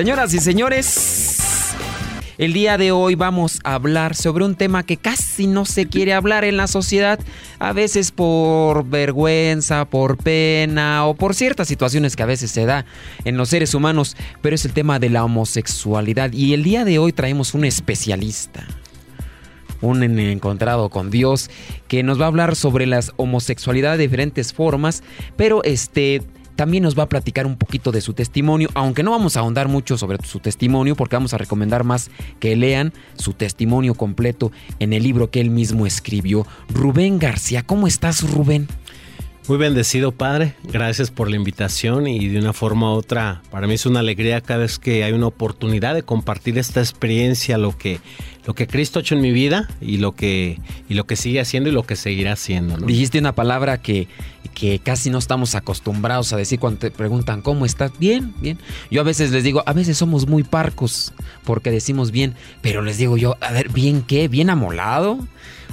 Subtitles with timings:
[0.00, 1.74] Señoras y señores,
[2.38, 6.14] el día de hoy vamos a hablar sobre un tema que casi no se quiere
[6.14, 7.20] hablar en la sociedad,
[7.58, 12.86] a veces por vergüenza, por pena o por ciertas situaciones que a veces se da
[13.26, 16.32] en los seres humanos, pero es el tema de la homosexualidad.
[16.32, 18.66] Y el día de hoy traemos un especialista
[19.82, 21.50] un encontrado con Dios
[21.88, 25.02] que nos va a hablar sobre la homosexualidad de diferentes formas,
[25.36, 26.22] pero este
[26.56, 29.68] también nos va a platicar un poquito de su testimonio, aunque no vamos a ahondar
[29.68, 34.92] mucho sobre su testimonio porque vamos a recomendar más que lean su testimonio completo en
[34.92, 36.46] el libro que él mismo escribió.
[36.68, 38.68] Rubén García, ¿cómo estás Rubén?
[39.48, 40.54] Muy bendecido, Padre.
[40.62, 44.40] Gracias por la invitación y de una forma u otra, para mí es una alegría
[44.40, 48.00] cada vez que hay una oportunidad de compartir esta experiencia, lo que,
[48.46, 51.40] lo que Cristo ha hecho en mi vida y lo que, y lo que sigue
[51.40, 52.76] haciendo y lo que seguirá haciendo.
[52.76, 54.06] Dijiste una palabra que,
[54.54, 57.92] que casi no estamos acostumbrados a decir cuando te preguntan cómo estás.
[57.98, 58.58] Bien, bien.
[58.90, 61.12] Yo a veces les digo, a veces somos muy parcos
[61.44, 64.28] porque decimos bien, pero les digo yo, a ver, ¿bien qué?
[64.28, 65.18] ¿Bien amolado?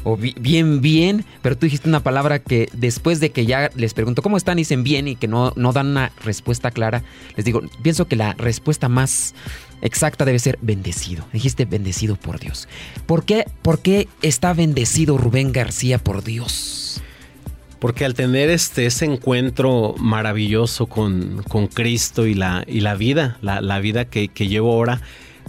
[0.03, 4.21] O bien, bien, pero tú dijiste una palabra que después de que ya les pregunto
[4.21, 7.03] cómo están, dicen bien y que no, no dan una respuesta clara,
[7.35, 9.35] les digo, pienso que la respuesta más
[9.81, 11.25] exacta debe ser bendecido.
[11.33, 12.67] Dijiste bendecido por Dios.
[13.05, 17.01] ¿Por qué, por qué está bendecido Rubén García por Dios?
[17.79, 23.37] Porque al tener este, ese encuentro maravilloso con, con Cristo y la, y la vida,
[23.41, 25.01] la, la vida que, que llevo ahora,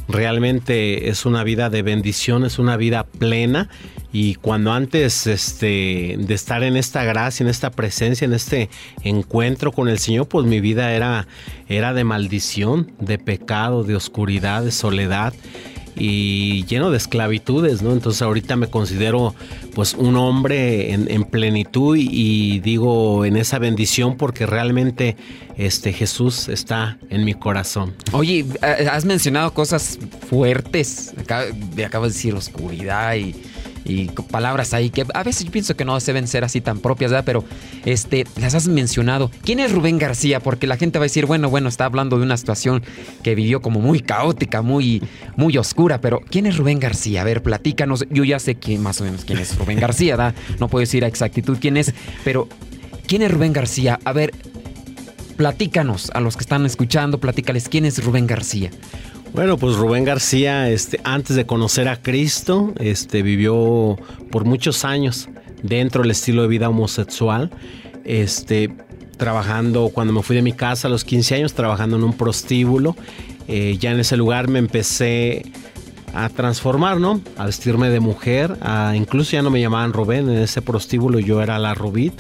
[0.09, 3.69] realmente es una vida de bendición, es una vida plena.
[4.11, 8.71] Y cuando antes este, de estar en esta gracia, en esta presencia, en este
[9.05, 11.29] encuentro con el Señor, pues mi vida era,
[11.69, 15.35] era de maldición, de pecado, de oscuridad, de soledad
[15.99, 17.93] y lleno de esclavitudes, ¿no?
[17.93, 19.35] Entonces ahorita me considero
[19.75, 25.17] pues un hombre en, plenitud y, digo en esa bendición porque realmente
[25.57, 27.95] este Jesús está en mi corazón.
[28.13, 33.35] Oye, has mencionado cosas fuertes, acabo de decir oscuridad y
[33.89, 37.11] y palabras ahí que a veces yo pienso que no deben ser así tan propias,
[37.11, 37.25] ¿verdad?
[37.25, 37.45] Pero
[37.85, 39.31] este, las has mencionado.
[39.43, 40.41] ¿Quién es Rubén García?
[40.41, 42.83] Porque la gente va a decir, bueno, bueno, está hablando de una situación
[43.23, 45.03] que vivió como muy caótica, muy,
[45.37, 47.23] muy oscura, pero ¿quién es Rubén García?
[47.23, 48.07] A ver, platícanos.
[48.11, 50.35] Yo ya sé quién, más o menos quién es Rubén García, ¿verdad?
[50.61, 51.95] No puedo decir a exactitud quién es,
[52.25, 52.49] pero
[53.07, 53.99] ¿quién es Rubén García?
[54.05, 54.33] A ver,
[55.37, 58.71] platícanos a los que están escuchando, platícales quién es Rubén García.
[59.35, 63.97] Bueno, pues Rubén García, este, antes de conocer a Cristo, este, vivió
[64.31, 65.29] por muchos años
[65.63, 67.51] dentro del estilo de vida homosexual.
[68.05, 68.71] Este,
[69.19, 72.97] trabajando, cuando me fui de mi casa a los 15 años, trabajando en un prostíbulo.
[73.49, 75.53] Eh, ya en ese lugar me empecé
[76.15, 77.21] a transformar, ¿no?
[77.37, 81.43] A vestirme de mujer, a, incluso ya no me llamaban Rubén, en ese prostíbulo yo
[81.43, 82.15] era la Rubit,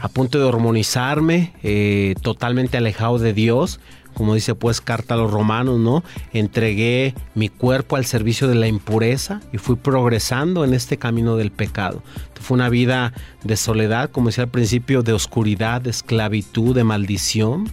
[0.00, 3.80] a punto de hormonizarme, eh, totalmente alejado de Dios,
[4.14, 6.02] como dice pues carta a los romanos, ¿no?
[6.32, 11.50] Entregué mi cuerpo al servicio de la impureza y fui progresando en este camino del
[11.50, 12.02] pecado.
[12.40, 17.70] Fue una vida de soledad, como decía al principio, de oscuridad, de esclavitud, de maldición.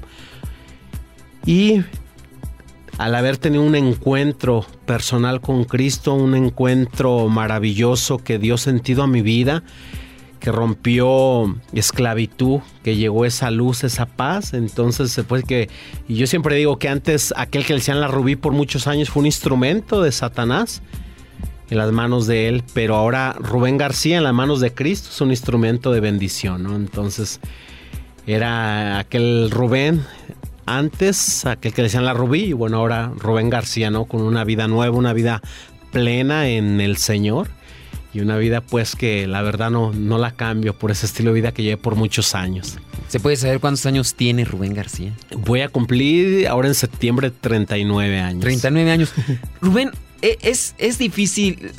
[1.46, 1.82] Y
[2.98, 9.08] al haber tenido un encuentro personal con Cristo, un encuentro maravilloso que dio sentido a
[9.08, 9.64] mi vida,
[10.42, 14.54] que rompió esclavitud, que llegó esa luz, esa paz.
[14.54, 15.70] Entonces, pues que,
[16.08, 19.10] y yo siempre digo que antes aquel que le decían la rubí por muchos años
[19.10, 20.82] fue un instrumento de Satanás
[21.70, 25.22] en las manos de él, pero ahora Rubén García en las manos de Cristo es
[25.22, 26.76] un instrumento de bendición, ¿no?
[26.76, 27.40] Entonces,
[28.26, 30.04] era aquel Rubén
[30.66, 34.06] antes, aquel que le decían la rubí, y bueno, ahora Rubén García, ¿no?
[34.06, 35.42] Con una vida nueva, una vida
[35.92, 37.48] plena en el Señor
[38.14, 41.36] y una vida pues que la verdad no, no la cambio por ese estilo de
[41.36, 42.78] vida que llevé por muchos años.
[43.08, 45.14] ¿Se puede saber cuántos años tiene Rubén García?
[45.46, 48.42] Voy a cumplir ahora en septiembre 39 años.
[48.42, 49.14] 39 años.
[49.62, 51.72] Rubén, e, es, es difícil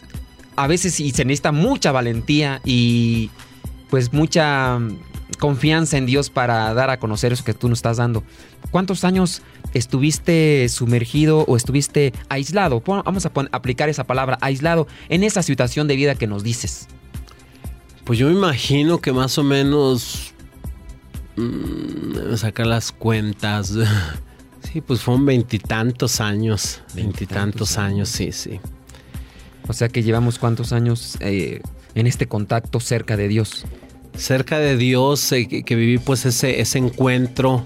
[0.56, 3.30] a veces y se necesita mucha valentía y
[3.90, 4.78] pues mucha
[5.38, 8.22] confianza en Dios para dar a conocer eso que tú nos estás dando.
[8.70, 9.42] ¿Cuántos años
[9.74, 12.82] estuviste sumergido o estuviste aislado?
[12.84, 16.88] Vamos a aplicar esa palabra, aislado, en esa situación de vida que nos dices.
[18.04, 20.34] Pues yo me imagino que más o menos...
[21.36, 23.74] Mmm, sacar las cuentas.
[24.72, 26.80] Sí, pues fueron veintitantos años.
[26.94, 28.60] Veintitantos años, sí, sí.
[29.66, 31.60] O sea que llevamos cuántos años eh,
[31.96, 33.66] en este contacto cerca de Dios
[34.16, 37.64] cerca de Dios, eh, que, viví pues ese, ese encuentro,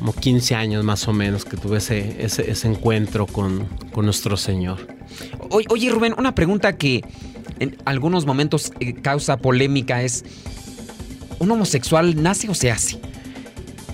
[0.00, 4.78] como 15 años más o menos que tuve ese, encuentro con, nuestro Señor.
[5.50, 7.04] Oye Rubén, una pregunta que
[7.58, 10.24] en algunos momentos eh, causa polémica es,
[11.38, 12.98] ¿un homosexual nace o se hace?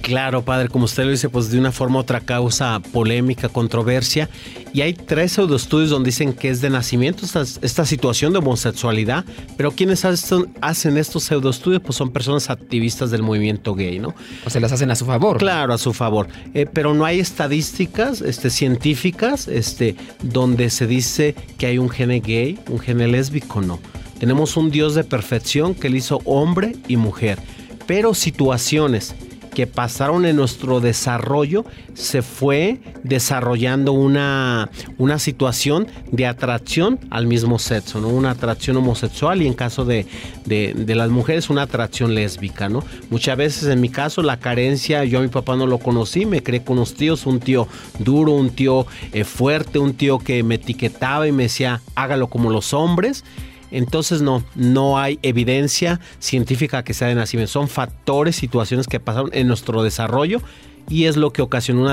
[0.07, 4.31] Claro, padre, como usted lo dice, pues de una forma u otra causa polémica, controversia.
[4.73, 9.25] Y hay tres pseudoestudios donde dicen que es de nacimiento esta, esta situación de homosexualidad,
[9.57, 14.15] pero quienes hacen estos pseudoestudios pues son personas activistas del movimiento gay, ¿no?
[14.45, 15.39] O se las hacen a su favor.
[15.39, 16.29] Claro, a su favor.
[16.55, 22.21] Eh, pero no hay estadísticas este, científicas este, donde se dice que hay un gene
[22.21, 23.81] gay, un gene lésbico, no.
[24.21, 27.41] Tenemos un Dios de perfección que le hizo hombre y mujer,
[27.89, 29.17] pero situaciones
[29.57, 31.65] que pasaron en nuestro desarrollo,
[31.95, 34.69] se fue desarrollando una,
[34.99, 38.09] una situación de atracción al mismo sexo, ¿no?
[38.09, 40.05] Una atracción homosexual y en caso de,
[40.45, 42.85] las mujeres una atracción lésbica, ¿no?
[43.09, 46.43] Muchas veces en mi caso la carencia, yo a mi papá no lo conocí, me
[46.43, 47.67] creé con unos tíos, un tío
[47.99, 52.51] duro, un tío eh, fuerte, un tío que me etiquetaba y me decía, hágalo como
[52.51, 53.25] los hombres.
[53.71, 57.53] Entonces no, no hay evidencia científica que sea de nacimiento.
[57.53, 60.41] Son factores, situaciones que pasaron en nuestro desarrollo
[60.89, 61.89] y es lo que ocasionó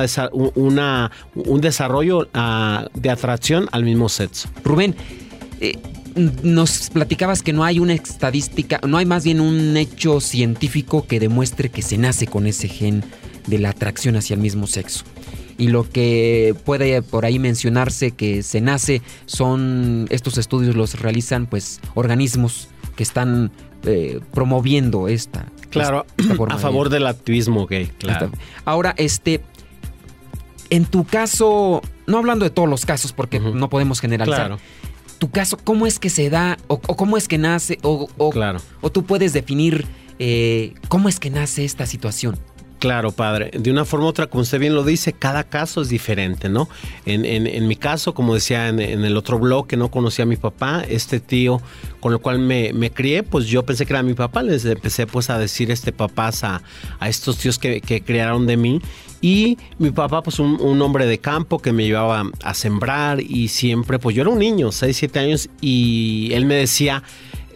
[0.56, 4.50] una, un desarrollo ah, de atracción al mismo sexo.
[4.64, 4.96] Rubén,
[5.60, 5.78] eh,
[6.16, 11.20] nos platicabas que no hay una estadística, no hay más bien un hecho científico que
[11.20, 13.04] demuestre que se nace con ese gen
[13.48, 15.06] de la atracción hacia el mismo sexo
[15.58, 21.46] y lo que puede por ahí mencionarse que se nace son estos estudios los realizan
[21.46, 23.52] pues organismos que están
[23.84, 26.06] eh, promoviendo esta claro
[26.50, 28.32] a favor del activismo gay claro.
[28.66, 29.42] ahora este
[30.70, 34.60] en tu caso no hablando de todos los casos porque no podemos generalizar claro.
[35.20, 38.60] tu caso cómo es que se da o, cómo es que nace o, claro.
[38.82, 39.86] o tú puedes definir
[40.20, 42.38] eh, cómo es que nace esta situación
[42.84, 43.50] Claro, padre.
[43.58, 46.68] De una forma u otra, como usted bien lo dice, cada caso es diferente, ¿no?
[47.06, 50.84] En, mi caso, como decía en, el otro blog, que no conocía a mi papá,
[50.90, 51.62] este tío
[52.02, 54.44] con el cual me, crié, pues yo pensé que era mi papá.
[54.44, 56.62] Les empecé pues a decir este papás a,
[57.08, 58.82] estos tíos que, crearon de mí.
[59.22, 63.98] Y mi papá, pues un, hombre de campo que me llevaba a sembrar y siempre,
[63.98, 67.02] pues yo era un niño, 6, 7 años, y él me decía,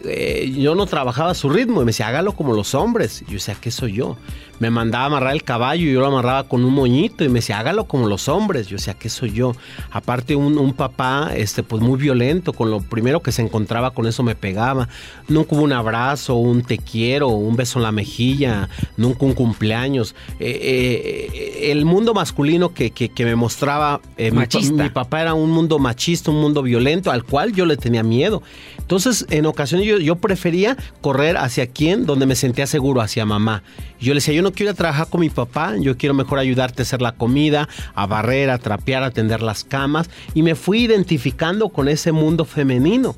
[0.04, 3.22] eh, yo no trabajaba a su ritmo y me decía, hágalo como los hombres.
[3.22, 4.16] Y yo decía, ¿qué soy yo?
[4.58, 7.40] Me mandaba a amarrar el caballo y yo lo amarraba con un moñito y me
[7.40, 8.66] decía, hágalo como los hombres.
[8.66, 9.54] Yo decía, ¿qué soy yo?
[9.90, 14.06] Aparte, un, un, papá, este, pues muy violento, con lo primero que se encontraba con
[14.06, 14.88] eso me pegaba.
[15.28, 20.14] Nunca hubo un abrazo, un te quiero, un beso en la mejilla, nunca un cumpleaños.
[20.40, 24.84] Eh, eh, el mundo masculino que, me mostraba eh, machista.
[24.84, 28.42] Mi, papá era un mundo machista, un mundo violento, al cual yo le tenía miedo.
[28.78, 33.62] Entonces, en ocasiones yo, yo prefería correr hacia quien, donde me sentía seguro, hacia mamá.
[34.00, 36.38] Yo le decía, yo no quiero ir a trabajar con mi papá, yo quiero mejor
[36.38, 40.10] ayudarte a hacer la comida, a barrer, a trapear, a tender las camas.
[40.34, 43.16] Y me fui identificando con ese mundo femenino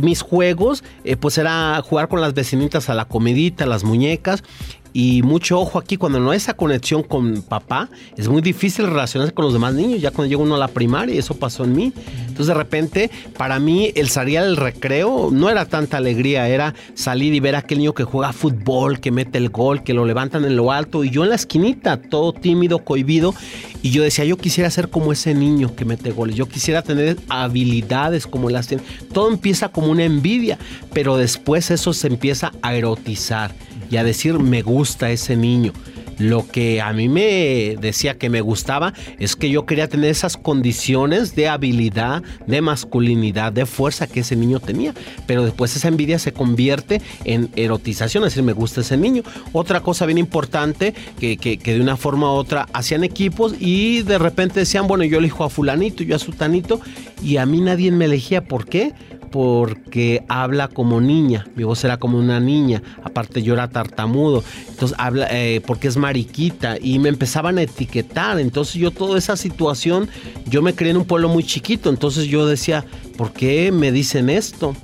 [0.00, 4.44] mis juegos, eh, pues era jugar con las vecinitas a la comidita, las muñecas.
[4.92, 9.32] Y mucho ojo aquí, cuando no hay esa conexión con papá, es muy difícil relacionarse
[9.32, 11.92] con los demás niños, ya cuando llega uno a la primaria, eso pasó en mí.
[12.20, 17.34] Entonces de repente, para mí, el salir al recreo no era tanta alegría, era salir
[17.34, 20.44] y ver a aquel niño que juega fútbol, que mete el gol, que lo levantan
[20.44, 23.34] en lo alto, y yo en la esquinita, todo tímido, cohibido,
[23.82, 27.16] y yo decía, yo quisiera ser como ese niño que mete goles, yo quisiera tener
[27.28, 28.82] habilidades como las tiene.
[29.12, 30.58] Todo empieza como una envidia,
[30.92, 33.54] pero después eso se empieza a erotizar
[33.90, 35.72] y a decir me gusta ese niño.
[36.20, 40.36] Lo que a mí me decía que me gustaba es que yo quería tener esas
[40.36, 44.92] condiciones de habilidad, de masculinidad, de fuerza que ese niño tenía.
[45.26, 49.22] Pero después esa envidia se convierte en erotización, es decir, me gusta ese niño.
[49.54, 54.18] Otra cosa bien importante, que, que, de una forma u otra hacían equipos y de
[54.18, 56.82] repente decían, bueno, yo elijo a fulanito, yo a sutanito,
[57.22, 58.44] y a mí nadie me elegía.
[58.44, 58.92] ¿Por qué?
[59.30, 64.96] Porque habla como niña, mi voz era como una niña, aparte yo era tartamudo, entonces
[64.98, 70.08] habla eh, porque es mariquita y me empezaban a etiquetar, entonces yo toda esa situación,
[70.46, 72.84] yo me crié en un pueblo muy chiquito, entonces yo decía,
[73.16, 74.74] ¿por qué me dicen esto?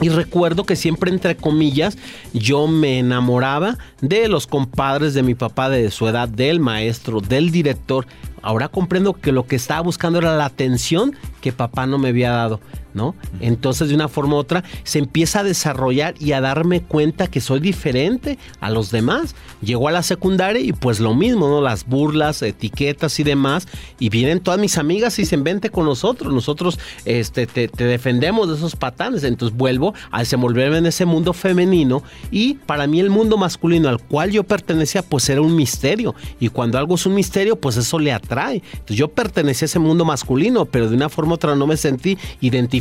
[0.00, 1.98] Y recuerdo que siempre, entre comillas,
[2.32, 7.50] yo me enamoraba de los compadres de mi papá de su edad, del maestro, del
[7.50, 8.06] director.
[8.40, 12.30] Ahora comprendo que lo que estaba buscando era la atención que papá no me había
[12.30, 12.60] dado.
[12.94, 13.14] ¿No?
[13.40, 17.40] Entonces, de una forma u otra, se empieza a desarrollar y a darme cuenta que
[17.40, 19.34] soy diferente a los demás.
[19.62, 21.60] Llego a la secundaria y pues lo mismo.
[21.60, 23.66] Las burlas, etiquetas y demás.
[23.98, 26.32] Y vienen todas mis amigas y se vente con nosotros.
[26.32, 29.24] Nosotros este, te, defendemos de esos patanes.
[29.24, 32.02] Entonces vuelvo a desenvolverme en ese mundo femenino.
[32.30, 36.14] Y para mí el mundo masculino al cual yo pertenecía, pues era un misterio.
[36.38, 38.62] Y cuando algo es un misterio, pues eso le atrae.
[38.72, 41.76] Entonces yo pertenecía a ese mundo masculino, pero de una forma u otra no me
[41.76, 42.79] sentí identificado,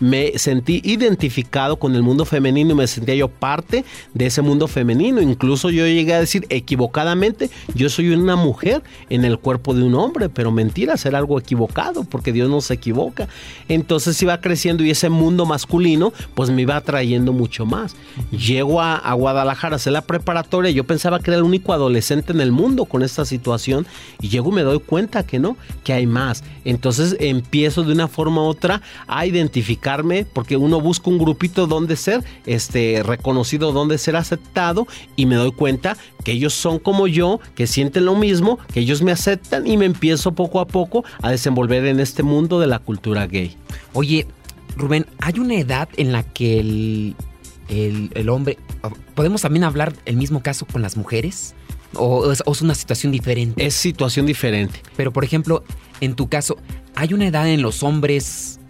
[0.00, 4.68] me sentí identificado con el mundo femenino y me sentía yo parte de ese mundo
[4.68, 5.20] femenino.
[5.20, 9.94] Incluso yo llegué a decir equivocadamente, yo soy una mujer en el cuerpo de un
[9.94, 13.28] hombre, pero mentira, ser algo equivocado, porque Dios no se equivoca.
[13.68, 17.96] Entonces iba creciendo y ese mundo masculino pues me iba atrayendo mucho más.
[18.30, 22.32] Llego a, a Guadalajara a hacer la preparatoria, yo pensaba que era el único adolescente
[22.32, 23.86] en el mundo con esta situación
[24.20, 26.44] y llego y me doy cuenta que no, que hay más.
[26.64, 31.96] Entonces empiezo de una forma u otra a identificarme porque uno busca un grupito donde
[31.96, 37.40] ser este, reconocido, donde ser aceptado y me doy cuenta que ellos son como yo,
[37.54, 41.30] que sienten lo mismo, que ellos me aceptan y me empiezo poco a poco a
[41.30, 43.56] desenvolver en este mundo de la cultura gay.
[43.92, 44.26] Oye,
[44.76, 47.16] Rubén, ¿hay una edad en la que el,
[47.68, 48.58] el, hombre...
[49.14, 51.54] ¿Podemos también hablar el mismo caso con las mujeres?
[51.94, 53.64] ¿O es, una situación diferente?
[53.64, 54.82] Es situación diferente.
[54.96, 55.64] Pero, por ejemplo,
[56.00, 56.58] en tu caso,
[56.94, 58.60] ¿hay una edad en los hombres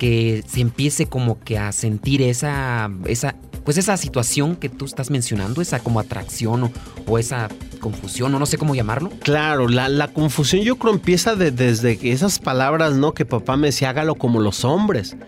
[0.00, 5.10] que se empiece como que a sentir esa, esa, pues esa situación que tú estás
[5.10, 6.72] mencionando, esa como atracción
[7.06, 9.10] o, esa confusión, o no sé cómo llamarlo.
[9.22, 13.12] Claro, la, confusión yo creo empieza desde esas palabras, ¿no?
[13.12, 15.18] Que papá me decía, hágalo como los hombres.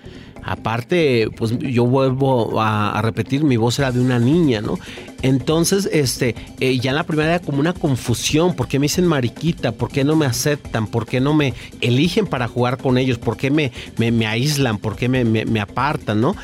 [0.42, 4.78] Aparte, pues yo vuelvo a, repetir, mi voz era de una niña, ¿no?
[5.22, 9.06] Entonces, este, eh, ya en la primera era como una confusión, ¿por qué me dicen
[9.06, 9.70] mariquita?
[9.72, 10.88] ¿Por qué no me aceptan?
[10.88, 13.18] ¿Por qué no me eligen para jugar con ellos?
[13.18, 14.78] ¿Por qué me, me, aíslan?
[14.78, 16.20] ¿Por qué me, me apartan?
[16.20, 16.34] ¿no?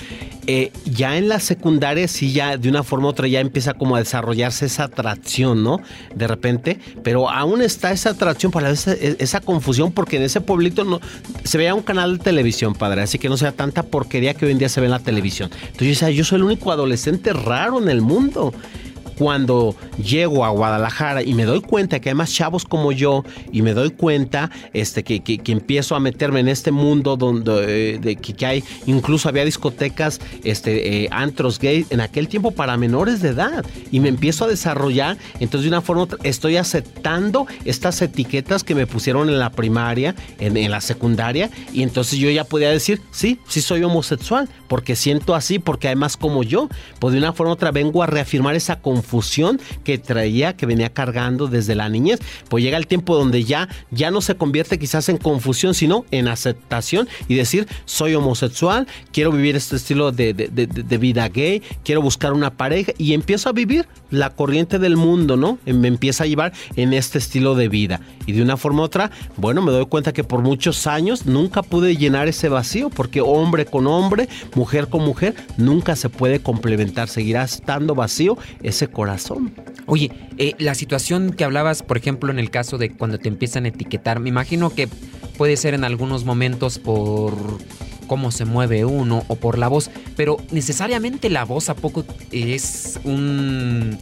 [0.50, 3.96] Eh, ya en la secundaria sí ya de una forma u otra ya empieza como
[3.96, 5.82] a desarrollarse esa atracción, ¿no?
[6.14, 10.84] De repente, pero aún está esa atracción para esa, esa confusión porque en ese pueblito
[10.84, 11.02] no
[11.44, 14.52] se veía un canal de televisión, padre, así que no sea tanta porquería que hoy
[14.52, 15.50] en día se ve en la televisión.
[15.66, 18.54] Entonces yo soy el único adolescente raro en el mundo
[19.18, 23.62] cuando llego a Guadalajara y me doy cuenta que hay más chavos como yo y
[23.62, 28.14] me doy cuenta este, que, que, empiezo a meterme en este mundo donde eh, de,
[28.14, 33.30] que, hay, incluso había discotecas, este, eh, antros gay en aquel tiempo para menores de
[33.30, 38.76] edad y me empiezo a desarrollar, entonces de una forma estoy aceptando estas etiquetas que
[38.76, 43.02] me pusieron en la primaria, en, en la secundaria y entonces yo ya podía decir,
[43.10, 46.68] sí, sí soy homosexual, porque siento así, porque hay más como yo,
[47.00, 50.66] pues de una forma u otra vengo a reafirmar esa confianza confusión que traía, que
[50.66, 52.20] venía cargando desde la niñez.
[52.50, 56.28] Pues llega el tiempo donde ya, ya no se convierte quizás en confusión, sino en
[56.28, 62.34] aceptación y decir, soy homosexual, quiero vivir este estilo de, de vida gay, quiero buscar
[62.34, 65.58] una pareja y empiezo a vivir la corriente del mundo, ¿no?
[65.64, 68.00] Me empieza a llevar en este estilo de vida.
[68.26, 71.62] Y de una forma u otra, bueno, me doy cuenta que por muchos años nunca
[71.62, 77.08] pude llenar ese vacío, porque hombre con hombre, mujer con mujer, nunca se puede complementar,
[77.08, 79.54] seguirá estando vacío ese corazón.
[79.86, 83.64] Oye, eh, la situación que hablabas, por ejemplo, en el caso de cuando te empiezan
[83.64, 84.88] a etiquetar, me imagino que
[85.36, 87.32] puede ser en algunos momentos por
[88.08, 92.98] cómo se mueve uno o por la voz, pero necesariamente la voz a poco es
[93.04, 93.96] un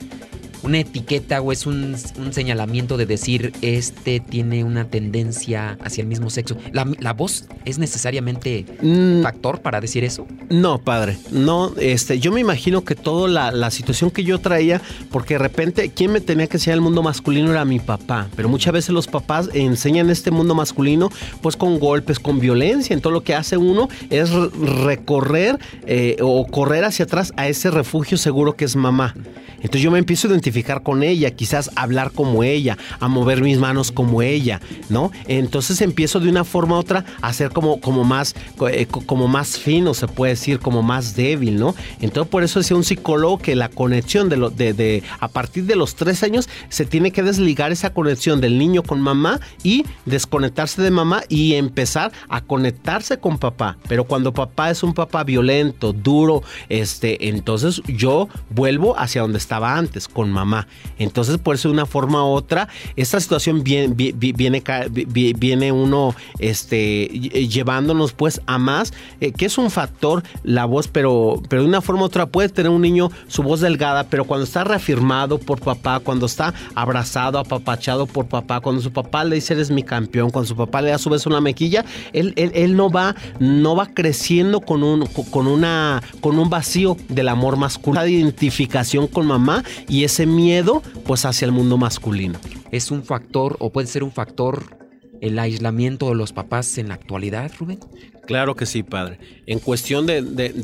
[0.62, 1.96] una etiqueta o es un,
[2.30, 6.56] señalamiento de decir este tiene una tendencia hacia el mismo sexo.
[6.72, 9.22] ¿La, voz es necesariamente un mm.
[9.22, 10.26] factor para decir eso?
[10.50, 11.16] No, padre.
[11.30, 15.90] No, este, yo me imagino que toda la, situación que yo traía, porque de repente
[15.90, 19.06] quien me tenía que enseñar el mundo masculino era mi papá, pero muchas veces los
[19.06, 21.10] papás enseñan este mundo masculino
[21.42, 22.94] pues con golpes, con violencia.
[22.94, 28.16] Entonces lo que hace uno es recorrer eh, o correr hacia atrás a ese refugio
[28.16, 29.14] seguro que es mamá.
[29.56, 30.45] Entonces yo me empiezo a identificar
[30.82, 35.10] con ella, quizás hablar como ella, a mover mis manos como ella, ¿no?
[35.26, 38.34] Entonces empiezo de una forma u otra a ser como, como, más,
[38.70, 41.74] eh, como más fino, se puede decir, como más débil, ¿no?
[42.00, 45.64] Entonces por eso decía un psicólogo que la conexión de, lo, de, de a partir
[45.64, 49.84] de los tres años se tiene que desligar esa conexión del niño con mamá y
[50.04, 53.78] desconectarse de mamá y empezar a conectarse con papá.
[53.88, 59.76] Pero cuando papá es un papá violento, duro, este, entonces yo vuelvo hacia donde estaba
[59.76, 60.66] antes, con mamá.
[60.98, 68.12] Entonces, por eso de una forma u otra, esta situación viene, viene, uno este, llevándonos
[68.12, 72.02] pues a más, eh, que es un factor la voz, pero, pero de una forma
[72.02, 76.00] u otra puede tener un niño su voz delgada, pero cuando está reafirmado por papá,
[76.00, 80.48] cuando está abrazado, apapachado por papá, cuando su papá le dice eres mi campeón, cuando
[80.48, 84.60] su papá le da su vez una mequilla, él, él, no va, no va creciendo
[84.60, 90.04] con un, con una, con un vacío del amor masculino, de identificación con mamá y
[90.04, 92.38] ese miedo pues hacia el mundo masculino.
[92.72, 94.76] ¿Es un factor o puede ser un factor
[95.20, 97.80] el aislamiento de los papás en la actualidad, Rubén?
[98.26, 99.18] Claro que sí, padre.
[99.46, 100.20] En cuestión de,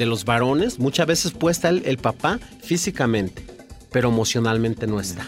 [0.06, 3.46] los varones, muchas veces puede estar el, papá físicamente,
[3.90, 5.26] pero emocionalmente no está.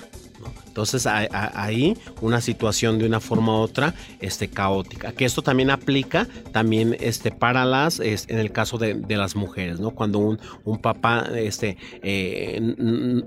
[0.75, 5.13] Entonces ahí una situación de una forma u otra este, caótica.
[5.13, 9.93] Que esto también aplica también este, para las, en el caso de, las mujeres, ¿no?
[9.93, 12.61] Cuando un, un papá este, eh,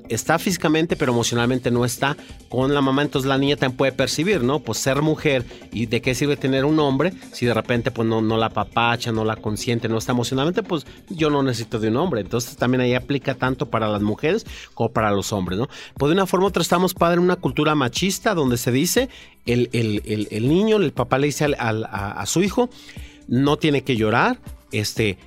[0.10, 2.18] está físicamente pero emocionalmente no está
[2.50, 4.60] con la mamá, entonces la niña también puede percibir, ¿no?
[4.60, 8.22] Pues ser mujer y de qué sirve tener un hombre si de repente pues no,
[8.22, 11.96] no la papacha, no la consiente, no está emocionalmente, pues yo no necesito de un
[11.96, 12.20] hombre.
[12.20, 15.70] Entonces también ahí aplica tanto para las mujeres como para los hombres, ¿no?
[15.98, 19.10] Pues de una forma u otra estamos padre en una cultura machista donde se dice,
[19.46, 22.70] el, el, niño, el papá le dice a, a su hijo,
[23.28, 24.40] no tiene que llorar,
[24.72, 25.18] este,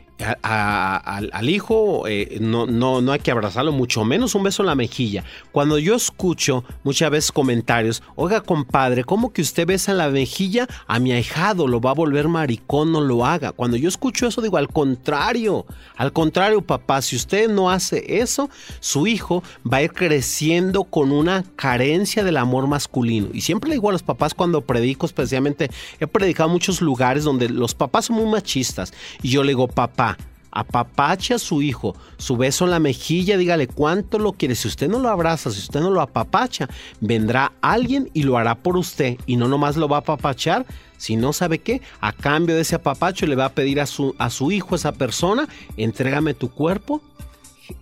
[0.42, 4.74] al, hijo eh, no, no, no hay que abrazarlo, mucho menos un beso en la
[4.74, 5.24] mejilla.
[5.52, 10.66] Cuando yo escucho muchas veces comentarios, oiga compadre, ¿cómo que usted besa en la mejilla
[10.86, 11.66] a mi ahijado?
[11.66, 13.52] Lo va a volver maricón, no lo haga.
[13.52, 18.50] Cuando yo escucho eso digo, al contrario, al contrario papá, si usted no hace eso,
[18.80, 23.28] su hijo va a ir creciendo con una carencia del amor masculino.
[23.32, 27.24] Y siempre le digo a los papás cuando predico, especialmente, he predicado en muchos lugares
[27.24, 28.92] donde los papás son muy machistas.
[29.22, 30.09] Y yo le digo, papá,
[30.50, 34.54] apapache a su hijo, su beso en la mejilla, dígale cuánto lo quiere.
[34.54, 36.68] Si usted no lo abraza, si usted no lo apapacha,
[37.00, 39.18] vendrá alguien y lo hará por usted.
[39.26, 40.66] Y no nomás lo va a apapachar,
[40.96, 44.14] si no sabe qué, a cambio de ese apapacho le va a pedir a su,
[44.18, 47.00] a su hijo, a esa persona, entrégame tu cuerpo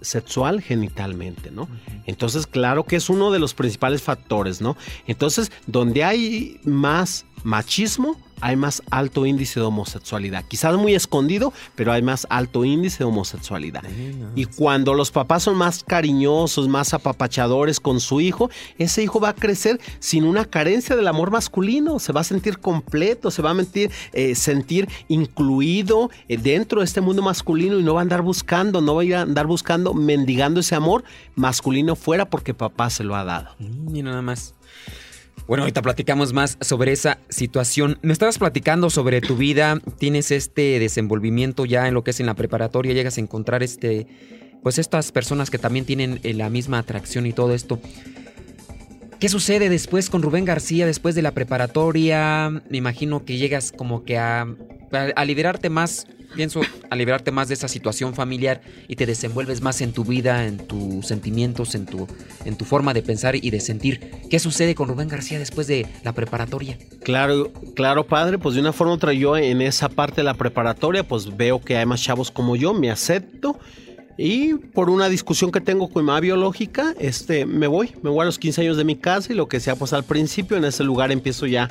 [0.00, 1.68] sexual genitalmente, ¿no?
[2.06, 4.76] Entonces, claro que es uno de los principales factores, ¿no?
[5.06, 10.44] Entonces, donde hay más machismo, hay más alto índice de homosexualidad.
[10.46, 13.82] Quizás muy escondido, pero hay más alto índice de homosexualidad.
[14.34, 19.30] Y cuando los papás son más cariñosos, más apapachadores con su hijo, ese hijo va
[19.30, 23.50] a crecer sin una carencia del amor masculino, se va a sentir completo, se va
[23.50, 28.02] a sentir, eh, sentir incluido eh, dentro de este mundo masculino y no va a
[28.02, 31.04] andar buscando, no va a andar buscando, mendigando ese amor
[31.34, 33.56] masculino fuera porque papá se lo ha dado.
[33.58, 34.54] Y nada más.
[35.48, 37.98] Bueno, ahorita platicamos más sobre esa situación.
[38.02, 42.26] Me estabas platicando sobre tu vida, tienes este desenvolvimiento ya en lo que es en
[42.26, 44.06] la preparatoria, llegas a encontrar este,
[44.62, 47.80] pues estas personas que también tienen eh, la misma atracción y todo esto.
[49.18, 52.50] ¿Qué sucede después con Rubén García, después de la preparatoria?
[52.68, 54.46] Me imagino que llegas como que a,
[55.16, 56.60] a liberarte más pienso,
[56.90, 60.58] a liberarte más de esa situación familiar y te desenvuelves más en tu vida, en
[60.58, 62.06] tus sentimientos, en tu,
[62.44, 64.00] en tu forma de pensar y de sentir.
[64.30, 66.78] ¿Qué sucede con Rubén García después de la preparatoria?
[67.02, 70.34] Claro, claro, padre, pues de una forma u otra yo en esa parte de la
[70.34, 73.58] preparatoria, pues veo que hay más chavos como yo, me acepto.
[74.20, 78.22] Y por una discusión que tengo con mi mamá biológica, este, me voy, me voy
[78.22, 80.64] a los 15 años de mi casa y lo que sea, pues al principio en
[80.64, 81.70] ese lugar empiezo ya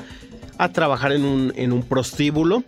[0.56, 2.64] a trabajar en un, en un prostíbulo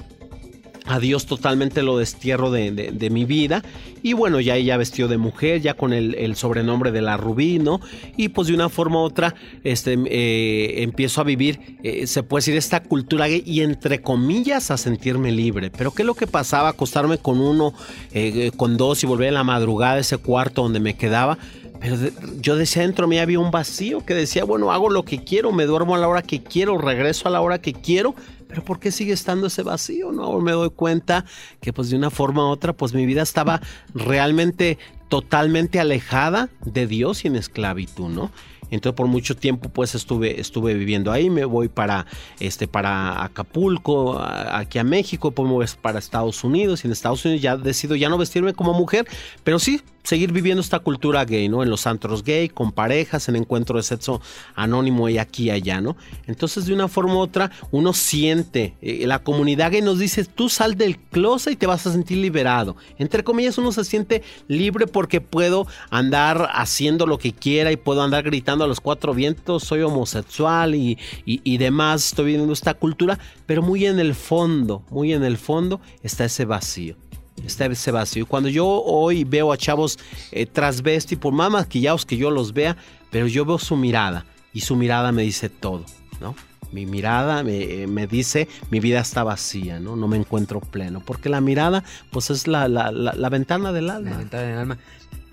[0.87, 3.63] a Dios totalmente lo destierro de, mi vida.
[4.03, 7.81] Y bueno, ya ella vestió de mujer, ya con el, sobrenombre de la Rubí, ¿no?
[8.17, 12.41] Y pues de una forma u otra este, eh, empiezo a vivir, eh, se puede
[12.41, 15.71] decir, esta cultura gay y entre comillas a sentirme libre.
[15.71, 16.71] Pero ¿qué es lo que pasaba?
[16.71, 17.75] Acostarme con uno,
[18.13, 21.39] eh, con dos y volver en la madrugada a ese cuarto donde me quedaba.
[21.81, 21.97] Pero
[22.41, 25.51] yo decía dentro de mí había un vacío que decía, bueno, hago lo que quiero,
[25.51, 28.15] me duermo a la hora que quiero, regreso a la hora que quiero,
[28.51, 30.13] pero ¿por qué sigue estando ese vacío?
[30.13, 31.25] No, me doy cuenta
[31.61, 33.63] que pues de una forma u otra pues mi vida estaba
[33.95, 34.77] realmente
[35.09, 38.31] totalmente alejada de Dios y en esclavitud, ¿no?
[38.71, 42.07] Entonces por mucho tiempo pues estuve, estuve viviendo ahí, me voy para,
[42.39, 47.43] este, para Acapulco, aquí a México, pues me para Estados Unidos y en Estados Unidos
[47.43, 49.07] ya decido ya no vestirme como mujer,
[49.45, 51.63] pero sí seguir viviendo esta cultura gay, ¿no?
[51.63, 54.21] En los antros gay, con parejas, en encuentro de sexo
[54.55, 55.97] anónimo y aquí y allá, ¿no?
[56.27, 60.49] Entonces, de una forma u otra, uno siente, eh, la comunidad gay nos dice, tú
[60.49, 62.77] sal del closet y te vas a sentir liberado.
[62.99, 68.03] Entre comillas, uno se siente libre porque puedo andar haciendo lo que quiera y puedo
[68.03, 73.19] andar gritando a los cuatro vientos, soy homosexual y, y demás, estoy viviendo esta cultura,
[73.47, 76.97] pero muy en el fondo, muy en el fondo está ese vacío
[77.45, 78.27] está ese vacío.
[78.27, 79.99] Cuando yo hoy veo a chavos
[80.33, 82.77] eh, transvesti, por más maquillados que yo los vea,
[83.11, 85.85] pero yo veo su mirada y su mirada me dice todo,
[86.21, 86.35] ¿no?
[86.73, 89.97] Mi mirada me, me, dice, mi vida está vacía, ¿no?
[89.97, 91.01] No me encuentro pleno.
[91.01, 94.11] Porque la mirada, pues es la, la, la, ventana del alma.
[94.11, 94.79] La ventana del alma.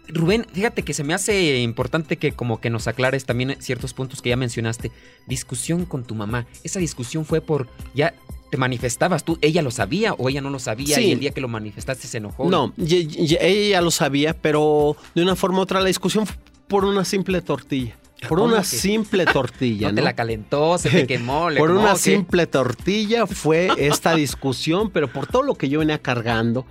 [0.08, 4.24] Rubén, fíjate que se me hace importante que como que nos aclares también ciertos puntos
[4.24, 4.92] que ya mencionaste.
[5.28, 6.48] Discusión con tu mamá.
[6.64, 8.16] Esa discusión fue por ya
[8.50, 11.42] te manifestabas tú, ella lo sabía o ella no lo sabía y el día que
[11.42, 12.50] lo manifestaste se enojó.
[12.50, 16.86] No, ella ya lo sabía, pero de una forma u otra la discusión fue por
[16.86, 17.96] una simple tortilla.
[18.28, 19.90] Por una simple tortilla.
[19.90, 21.50] no, te la calentó, se te quemó.
[21.58, 26.66] por una simple tortilla fue esta discusión, pero por todo lo que yo venía cargando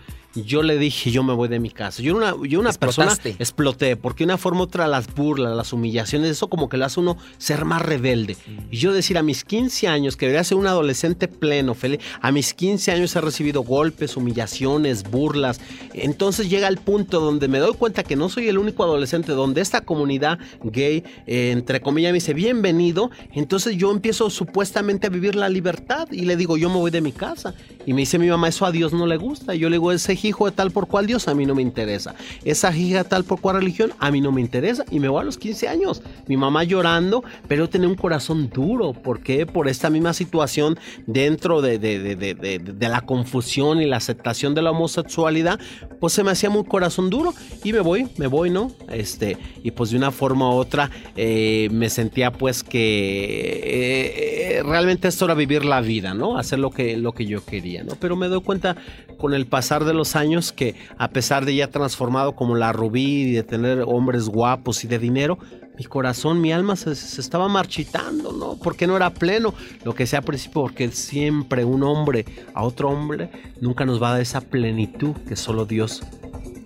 [0.44, 2.02] yo le dije, yo me voy de mi casa.
[2.02, 6.30] Yo una, yo una persona exploté, porque una forma u otra las burlas, las humillaciones,
[6.30, 8.36] eso como que lo hace uno ser más rebelde.
[8.46, 8.58] Mm.
[8.70, 12.32] Y yo decir, a mis 15 años, que debería ser un adolescente pleno, feliz, a
[12.32, 15.60] mis 15 años he recibido golpes, humillaciones, burlas.
[15.94, 19.60] Entonces llega el punto donde me doy cuenta que no soy el único adolescente, donde
[19.60, 23.10] esta comunidad gay, eh, entre comillas, me dice, bienvenido.
[23.32, 27.00] Entonces yo empiezo supuestamente a vivir la libertad y le digo, yo me voy de
[27.00, 27.54] mi casa.
[27.86, 29.54] Y me dice mi mamá, eso a Dios no le gusta.
[29.54, 31.62] Y yo le digo, ese hijo de tal por cual Dios a mí no me
[31.62, 32.14] interesa.
[32.44, 34.84] Esa hija de tal por cual religión a mí no me interesa.
[34.90, 36.02] Y me voy a los 15 años.
[36.26, 38.92] Mi mamá llorando, pero tenía un corazón duro.
[38.92, 39.46] ¿Por qué?
[39.46, 45.58] Por esta misma situación dentro de, de, la confusión y la aceptación de la homosexualidad,
[46.00, 47.34] pues se me hacía muy corazón duro.
[47.64, 48.72] Y me voy, me voy, ¿no?
[48.90, 55.08] Este, y pues de una forma u otra eh, me sentía pues que eh, realmente
[55.08, 56.38] esto era vivir la vida, ¿no?
[56.38, 57.94] Hacer lo que, lo que yo quería, ¿no?
[58.00, 58.76] Pero me doy cuenta
[59.18, 63.22] con el pasar de los años que a pesar de ya transformado como la rubí
[63.22, 65.38] y de tener hombres guapos y de dinero,
[65.78, 68.56] mi corazón, mi alma se, estaba marchitando, ¿no?
[68.56, 69.52] Porque no era pleno.
[69.84, 72.24] Lo que sea principio, porque siempre un hombre
[72.54, 76.02] a otro hombre nunca nos va a dar esa plenitud que solo Dios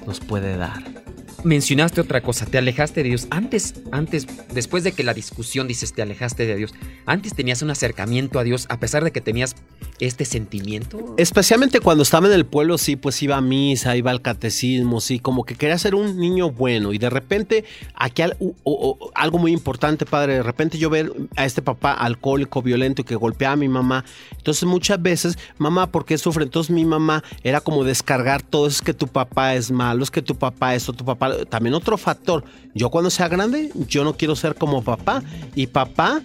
[0.07, 1.10] nos puede dar
[1.45, 3.27] mencionaste otra cosa, te alejaste de Dios.
[3.31, 6.75] Antes, antes, después de que la discusión dices te alejaste de Dios,
[7.07, 9.55] antes tenías un acercamiento a Dios a pesar de que tenías
[10.01, 11.15] este sentimiento.
[11.19, 15.19] Especialmente cuando estaba en el pueblo, sí, pues iba a misa, iba al catecismo, sí,
[15.19, 20.35] como que quería ser un niño bueno y de repente aquí algo muy importante, padre,
[20.35, 24.05] de repente yo ver a este papá alcohólico, violento que golpeaba a mi mamá.
[24.37, 26.45] Entonces muchas veces, mamá, ¿por qué sufre?
[26.45, 30.23] Entonces mi mamá era como descargar todo, es que tu papá es malo, es que
[30.23, 34.37] tu papá esto, tu papá también otro factor, yo cuando sea grande, yo no quiero
[34.37, 35.23] ser como papá.
[35.55, 36.23] Y papá,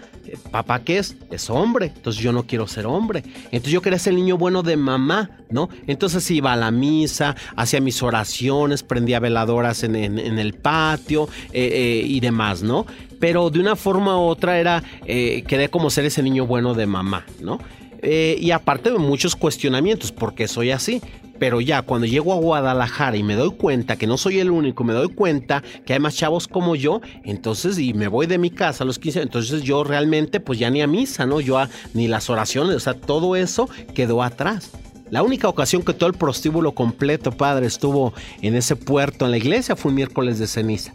[0.52, 1.15] papá qué es?
[1.32, 1.91] Es hombre.
[1.96, 3.24] Entonces yo no quiero ser hombre.
[3.46, 5.70] Entonces yo quería ser el niño bueno de mamá, ¿no?
[5.88, 12.04] Entonces iba a la misa, hacía mis oraciones, prendía veladoras en, el patio eh, eh,
[12.06, 12.86] y demás, ¿no?
[13.20, 16.86] Pero de una forma u otra era, eh, quería como ser ese niño bueno de
[16.86, 17.60] mamá, ¿no?
[18.08, 21.02] y aparte de muchos cuestionamientos, porque soy así.
[21.39, 24.84] Pero ya cuando llego a Guadalajara y me doy cuenta que no soy el único,
[24.84, 28.50] me doy cuenta que hay más chavos como yo, entonces y me voy de mi
[28.50, 31.41] casa a los 15, entonces yo realmente pues ya ni a misa, ¿no?
[31.41, 31.60] Yo
[31.93, 34.71] ni las oraciones, o sea, todo eso quedó atrás.
[35.12, 39.38] La única ocasión que todo el prostíbulo completo, padre, estuvo en ese puerto en la
[39.38, 40.93] iglesia fue un miércoles de ceniza.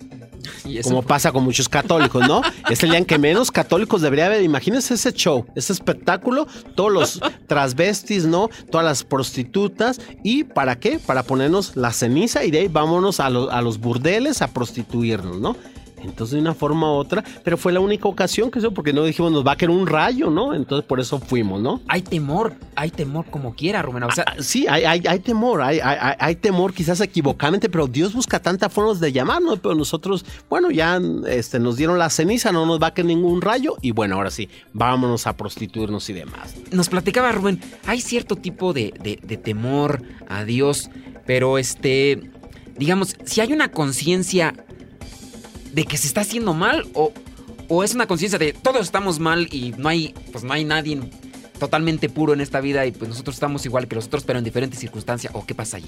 [0.83, 2.43] Como pasa con muchos católicos, ¿no?
[2.71, 4.43] es el día en que menos católicos debería haber.
[4.43, 8.51] Imagínense ese show, ese espectáculo, todos los transvestis, ¿no?
[8.71, 10.01] Todas las prostitutas.
[10.23, 10.99] ¿Y para qué?
[10.99, 15.57] Para ponernos la ceniza y de ahí vámonos a, a los burdeles a prostituirnos, ¿no?
[16.03, 19.05] Entonces, de una forma u otra, pero fue la única ocasión que eso, porque no
[19.05, 20.55] dijimos nos va a caer un rayo, ¿no?
[20.55, 21.81] Entonces, por eso fuimos, ¿no?
[21.89, 24.05] Hay temor, hay temor como quiera, Rubén.
[24.05, 28.41] O sea, ah, sí, hay, hay, hay temor, hay, temor quizás equivocadamente, pero Dios busca
[28.41, 32.81] tantas formas de llamarnos, pero nosotros, bueno, ya este, nos dieron la ceniza, no nos
[32.81, 36.55] va a caer ningún rayo, y bueno, ahora sí, vámonos a prostituirnos y demás.
[36.73, 40.91] Nos platicaba Rubén, hay cierto tipo de, de, de temor a Dios,
[41.27, 42.31] pero este,
[42.77, 44.55] digamos, si hay una conciencia
[45.73, 47.13] de que se está haciendo mal o,
[47.69, 51.01] o es una conciencia de todos estamos mal y no hay, pues no hay nadie
[51.61, 54.45] totalmente puro en esta vida y pues nosotros estamos igual que los otros, pero en
[54.45, 55.33] diferentes circunstancias.
[55.37, 55.85] ¿O qué pasa ahí?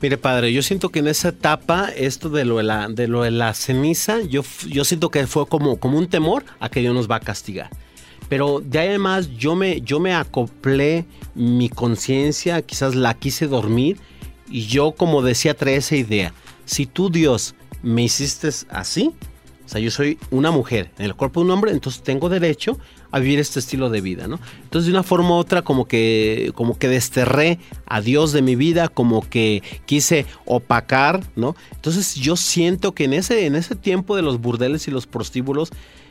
[0.00, 3.22] Mire, padre, yo siento que en esa etapa, esto de lo de la, de lo
[3.22, 6.94] de la ceniza, yo, yo siento que fue como, como un temor a que Dios
[6.94, 7.70] nos va a castigar.
[8.28, 13.98] Pero de ahí además yo me, yo me acoplé mi conciencia, quizás la quise dormir
[14.48, 16.32] y yo como decía trae esa idea.
[16.64, 19.14] Si tú Dios me hiciste así,
[19.64, 22.78] o sea, yo soy una mujer en el cuerpo de un hombre, entonces tengo derecho
[23.10, 24.38] a vivir este estilo de vida, ¿no?
[24.62, 28.56] Entonces, de una forma u otra, como que, como que desterré a Dios de mi
[28.56, 31.56] vida, como que quise opacar, ¿no?
[31.72, 35.70] Entonces, yo siento que en ese, en ese tiempo de los burdeles y los prostíbulos,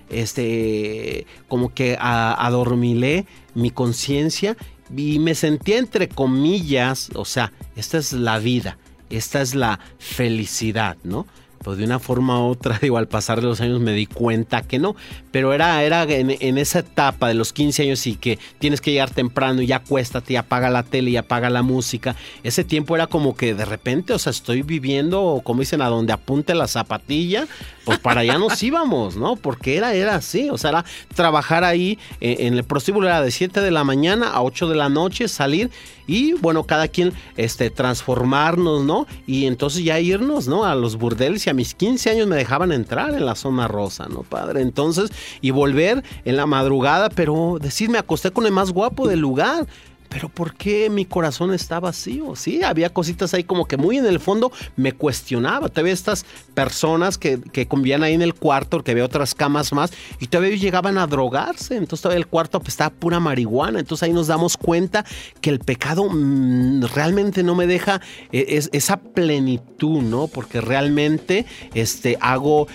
[0.10, 4.58] este, como que adormilé mi conciencia
[4.96, 8.78] y me sentía entre comillas, o sea, esta es la vida,
[9.10, 11.28] esta es la felicidad, ¿no?
[11.64, 14.62] Pues de una forma u otra, digo, al pasar de los años me di cuenta
[14.62, 14.96] que no,
[15.32, 19.10] pero era, era en, esa etapa de los 15 años y que tienes que llegar
[19.10, 23.08] temprano y ya acuéstate y apaga la tele y apaga la música, ese tiempo era
[23.08, 27.48] como que de repente, o sea, estoy viviendo, como dicen, a donde apunte la zapatilla,
[27.86, 29.36] pues para allá nos íbamos, ¿no?
[29.36, 33.32] Porque era, era así, o sea, era trabajar ahí en, en el prostíbulo era de
[33.32, 35.70] 7 de la mañana a 8 de la noche, salir
[36.08, 39.08] y bueno, cada quien este, transformarnos, ¿no?
[39.26, 40.66] Y entonces ya irnos, ¿no?
[40.66, 44.08] A los burdeles y a mis 15 años me dejaban entrar en la zona rosa,
[44.08, 44.62] ¿no, padre?
[44.62, 45.12] Entonces,
[45.42, 49.68] y volver en la madrugada, pero decir, me acosté con el más guapo del lugar.
[50.14, 52.36] Pero ¿por qué mi corazón está vacío?
[52.36, 55.72] Sí, había cositas ahí como que muy en el fondo me cuestionaba.
[55.74, 56.24] Ve estas
[56.54, 60.56] personas que, que convivían ahí en el cuarto, que había otras camas más, y todavía
[60.56, 61.78] llegaban a drogarse.
[61.78, 63.80] Entonces todavía el cuarto pues, estaba pura marihuana.
[63.80, 65.04] Entonces ahí nos damos cuenta
[65.42, 68.00] que el pecado mm, realmente no me deja
[68.32, 70.28] e, esa plenitud, ¿no?
[70.28, 72.68] Porque realmente este, hago,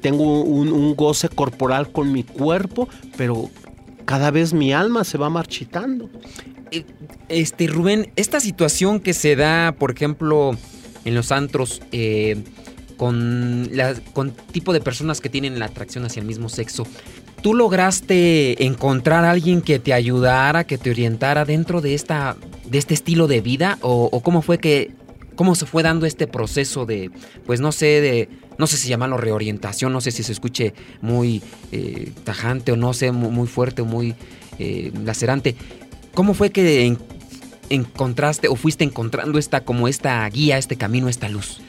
[0.00, 3.50] tengo un goce corporal con mi cuerpo, pero
[4.04, 6.10] cada vez mi alma se va marchitando.
[6.70, 6.84] Eh,
[7.28, 10.56] este, Rubén, esta situación que se da, por ejemplo,
[11.04, 12.42] en los antros, eh,
[12.96, 16.86] con, la, con tipo de personas que tienen la atracción hacia el mismo sexo,
[17.42, 22.36] ¿tú lograste encontrar a alguien que te ayudara, que te orientara dentro de, esta,
[22.66, 23.78] de este estilo de vida?
[23.82, 24.92] ¿O, cómo fue que,
[25.34, 27.10] cómo se fue dando este proceso de,
[27.46, 31.42] pues no sé, de, no sé si llamarlo reorientación, no sé si se escuche muy
[31.72, 34.14] eh, tajante o no sé, muy, fuerte o muy
[35.04, 35.56] lacerante.
[36.14, 36.96] ¿Cómo fue que
[37.70, 41.60] encontraste o fuiste encontrando esta como esta guía, este camino, esta luz?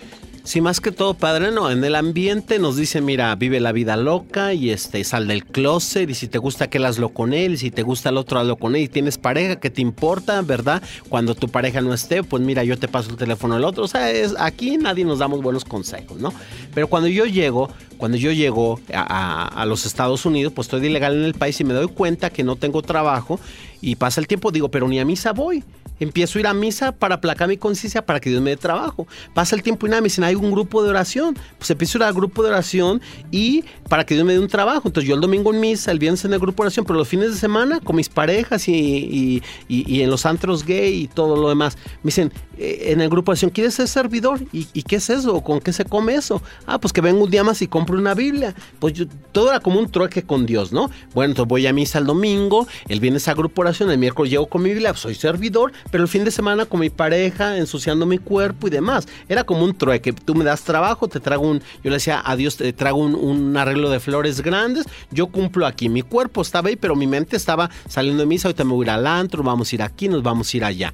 [0.46, 3.98] Sí, más que todo, padre, no, en el ambiente nos dice, mira, vive la vida
[3.98, 7.58] loca y este, sal del closet y si te gusta que hazlo con él y
[7.58, 10.84] si te gusta el otro hazlo con él y tienes pareja, que te importa, verdad?
[11.10, 13.88] Cuando tu pareja no esté, pues mira, yo te paso el teléfono al otro, o
[13.88, 16.32] sea, es, aquí nadie nos damos buenos consejos, ¿no?
[16.76, 21.16] Pero cuando yo llego, cuando yo llego a, a, los Estados Unidos, pues estoy ilegal
[21.16, 23.40] en el país y me doy cuenta que no tengo trabajo
[23.82, 25.64] y pasa el tiempo, digo, pero ni a misa voy.
[26.00, 29.08] Empiezo a ir a misa para aplacar mi conciencia para que Dios me dé trabajo.
[29.34, 31.38] Pasa el tiempo y nada, me dicen, hay un grupo de oración.
[31.58, 34.48] Pues empiezo a ir al grupo de oración y para que Dios me dé un
[34.48, 34.90] trabajo.
[34.90, 37.08] Entonces yo el domingo en misa, el viernes en el grupo de oración, pero los
[37.08, 41.78] fines de semana con mis parejas y, en los antros gay y todo lo demás.
[42.04, 44.40] Me dicen, en el grupo de oración, ¿quieres ser servidor?
[44.52, 45.42] ¿Y, qué es eso?
[45.42, 46.42] ¿Con qué se come eso?
[46.66, 48.54] Ah, pues que vengo un día más y compro una Biblia.
[48.80, 50.90] Pues yo, todo era como un trueque con Dios, ¿no?
[51.14, 54.48] Bueno, entonces voy a misa el domingo, el viernes a grupo oración, el miércoles llego
[54.48, 58.06] con mi Biblia, pues soy servidor, pero el fin de semana con mi pareja, ensuciando
[58.06, 59.08] mi cuerpo y demás.
[59.28, 60.14] Era como un trueque.
[60.14, 61.60] Tú me das trabajo, te trago un.
[61.84, 64.86] Yo le decía a Dios, te trago un, arreglo de flores grandes.
[65.12, 65.90] Yo cumplo aquí.
[65.90, 68.48] Mi cuerpo estaba ahí, pero mi mente estaba saliendo de misa.
[68.48, 70.64] Ahorita me voy a ir al antro, vamos a ir aquí, nos vamos a ir
[70.64, 70.94] allá.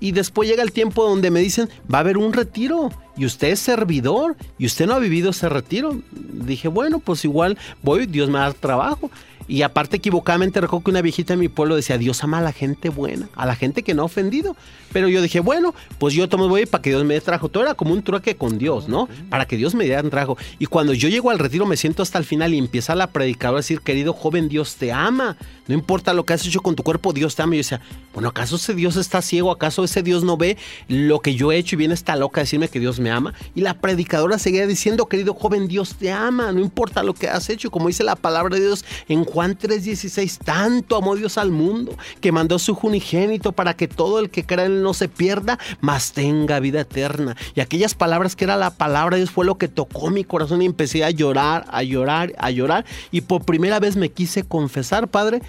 [0.00, 3.48] Y después llega el tiempo donde me dicen, va a haber un retiro y usted
[3.48, 6.00] es servidor y usted no ha vivido ese retiro.
[6.10, 9.10] Dije, bueno, pues igual voy, Dios me da trabajo.
[9.50, 12.52] Y aparte, equivocadamente recuerdo que una viejita en mi pueblo decía, Dios ama a la
[12.52, 14.54] gente buena, a la gente que no ha ofendido.
[14.92, 17.48] Pero yo dije, bueno, pues yo tomo voy para que Dios me dé trajo.
[17.48, 19.08] Todo era como un trueque con Dios, ¿no?
[19.28, 20.38] Para que Dios me diera trajo.
[20.60, 23.58] Y cuando yo llego al retiro, me siento hasta el final y empieza la predicadora
[23.58, 25.36] a decir, querido joven, Dios te ama.
[25.66, 27.54] No importa lo que has hecho con tu cuerpo, Dios te ama.
[27.54, 27.80] Y yo decía,
[28.14, 29.50] bueno, ¿acaso ese Dios está ciego?
[29.50, 32.44] ¿Acaso ese Dios no ve lo que yo he hecho y viene esta loca a
[32.44, 33.34] decirme que Dios me ama?
[33.56, 36.52] Y la predicadora seguía diciendo, querido joven, Dios te ama.
[36.52, 37.72] No importa lo que has hecho.
[37.72, 41.96] Como dice la palabra de Dios en Juan Juan 3:16, tanto amó Dios al mundo
[42.20, 45.58] que mandó su unigénito para que todo el que crea en él no se pierda,
[45.80, 47.34] mas tenga vida eterna.
[47.54, 50.60] Y aquellas palabras que era la palabra de Dios fue lo que tocó mi corazón
[50.60, 52.84] y empecé a llorar, a llorar, a llorar.
[53.12, 55.40] Y por primera vez me quise confesar, Padre,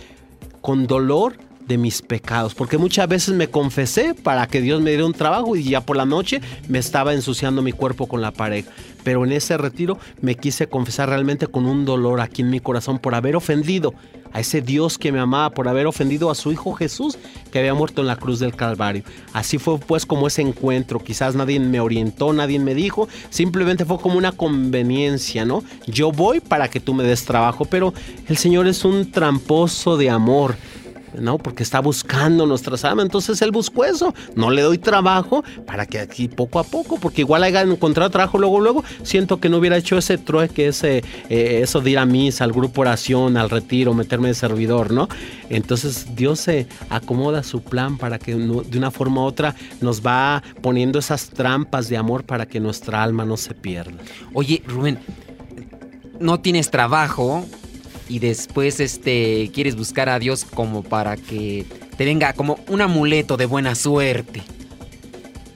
[0.61, 1.35] con dolor
[1.67, 5.55] de mis pecados, porque muchas veces me confesé para que Dios me diera un trabajo
[5.55, 8.71] y ya por la noche me estaba ensuciando mi cuerpo con la pareja
[9.03, 12.99] pero en ese retiro me quise confesar realmente con un dolor aquí en mi corazón
[12.99, 13.93] por haber ofendido
[14.33, 17.17] a ese Dios que me amaba, por haber ofendido a su Hijo Jesús
[17.51, 19.03] que había muerto en la cruz del Calvario.
[19.33, 23.99] Así fue pues como ese encuentro, quizás nadie me orientó, nadie me dijo, simplemente fue
[23.99, 25.63] como una conveniencia, ¿no?
[25.85, 27.93] Yo voy para que tú me des trabajo, pero
[28.27, 30.55] el Señor es un tramposo de amor.
[31.19, 31.37] ¿No?
[31.37, 33.05] Porque está buscando nuestras almas.
[33.05, 34.13] Entonces él buscó eso.
[34.35, 38.37] No le doy trabajo para que aquí poco a poco, porque igual haya encontrado trabajo
[38.37, 42.05] luego, luego, siento que no hubiera hecho ese trueque, ese, eh, eso de ir a
[42.05, 45.07] misa, al grupo oración, al retiro, meterme de servidor, ¿no?
[45.49, 50.43] Entonces Dios se acomoda su plan para que de una forma u otra nos va
[50.61, 53.97] poniendo esas trampas de amor para que nuestra alma no se pierda.
[54.33, 54.99] Oye, Rubén,
[56.19, 57.45] no tienes trabajo,
[58.11, 63.37] y después este quieres buscar a Dios como para que te venga como un amuleto
[63.37, 64.43] de buena suerte.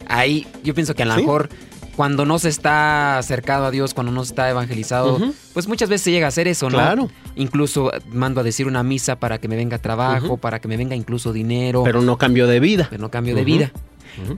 [0.08, 1.50] Ahí yo pienso que a lo mejor
[1.98, 5.20] cuando no se está acercado a Dios, cuando no se está evangelizado,
[5.54, 6.78] pues muchas veces se llega a hacer eso, ¿no?
[6.78, 7.10] Claro.
[7.36, 10.96] Incluso mando a decir una misa para que me venga trabajo, para que me venga
[10.96, 11.84] incluso dinero.
[11.84, 12.88] Pero no cambio de vida.
[12.90, 13.72] Pero no cambio de vida.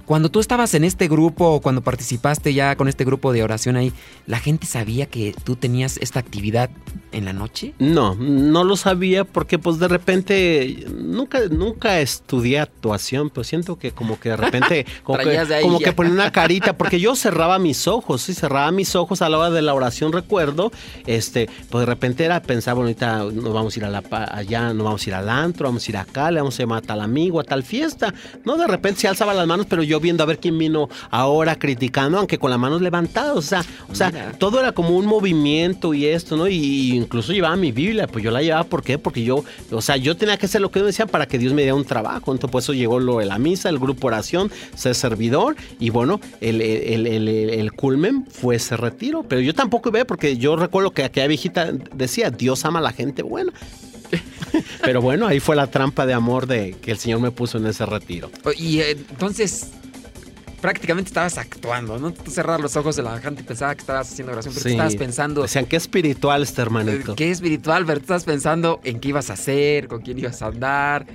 [0.06, 3.76] Cuando tú estabas en este grupo, o cuando participaste ya con este grupo de oración
[3.76, 3.94] ahí,
[4.26, 6.70] ¿la gente sabía que tú tenías esta actividad
[7.12, 7.74] en la noche?
[7.80, 13.92] No, no lo sabía porque pues de repente nunca, nunca estudié actuación, pero siento que
[13.92, 17.88] como que de repente, como, que, como que ponía una carita, porque yo cerraba mis
[17.88, 20.72] ojos, sí, cerraba mis ojos a la hora de la oración, recuerdo,
[21.06, 24.74] este, pues de repente era pensar, bueno, ahorita nos vamos a ir a la, allá,
[24.74, 26.88] nos vamos a ir al antro, vamos a ir acá, le vamos a llamar a
[26.88, 28.14] tal amigo, a tal fiesta,
[28.46, 28.58] ¿no?
[28.58, 32.18] De repente se alzaba las manos, pero yo viendo a ver quién vino ahora criticando,
[32.18, 36.06] aunque con las manos levantadas, o sea, o sea, todo era como un movimiento y
[36.06, 36.48] esto, ¿no?
[36.48, 38.98] Y, incluso llevaba mi Biblia, pues yo la llevaba, ¿por qué?
[38.98, 41.54] Porque yo, o sea, yo tenía que hacer lo que yo decía para que Dios
[41.54, 44.52] me diera un trabajo, entonces por eso llegó lo de la misa, el grupo oración,
[44.76, 49.92] ser servidor, y bueno, el, el, el, el culmen fue ese retiro, pero yo tampoco
[49.92, 53.54] veo, porque yo recuerdo que aquella viejita decía, Dios ama a la gente buena.
[54.82, 57.68] Pero bueno, ahí fue la trampa de amor de que el Señor me puso en
[57.68, 58.32] ese retiro.
[58.58, 59.72] Y eh, entonces
[60.62, 62.12] prácticamente estabas actuando, ¿no?
[62.12, 64.96] Tú cerrabas los ojos de la gente y pensaba que estabas haciendo oración, pero estabas
[64.96, 65.42] pensando.
[65.42, 67.16] Decían, qué espiritual este hermanito.
[67.16, 70.48] Qué espiritual, pero tú estabas pensando en qué ibas a hacer, con quién ibas a
[70.48, 71.06] andar,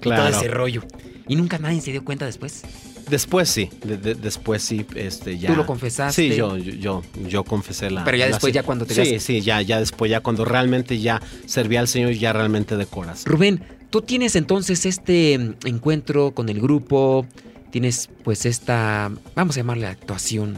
[0.00, 0.28] claro.
[0.28, 0.82] todo ese rollo.
[1.28, 2.62] Y nunca nadie se dio cuenta después.
[3.08, 5.50] Después sí, después sí, este ya.
[5.50, 6.30] ¿Tú lo confesaste?
[6.30, 8.04] Sí, yo, yo, yo confesé la.
[8.04, 11.20] Pero ya después, ya cuando te Sí, sí, ya, ya después, ya cuando realmente ya
[11.46, 13.30] servía al Señor, ya realmente de corazón.
[13.30, 15.34] Rubén, tú tienes entonces este
[15.64, 17.26] encuentro con el grupo,
[17.70, 20.56] tienes pues esta, vamos a llamarle actuación.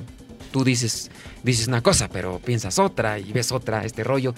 [0.53, 1.11] Tú dices,
[1.43, 4.35] dices una cosa, pero piensas otra y ves otra, este rollo.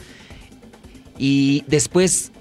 [1.19, 2.33] Y después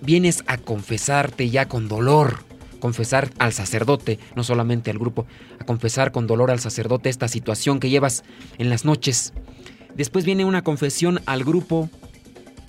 [0.00, 2.44] vienes a confesarte ya con dolor
[2.82, 5.24] confesar al sacerdote, no solamente al grupo,
[5.60, 8.24] a confesar con dolor al sacerdote esta situación que llevas
[8.58, 9.32] en las noches.
[9.94, 11.88] Después viene una confesión al grupo.